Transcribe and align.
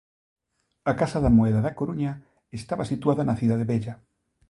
A 0.91 0.93
Casa 0.99 1.19
da 1.25 1.35
Moeda 1.37 1.59
da 1.65 1.75
Coruña 1.79 2.13
estaba 2.59 2.89
situada 2.91 3.21
na 3.27 3.39
Cidade 3.39 3.65
Vella. 3.71 3.93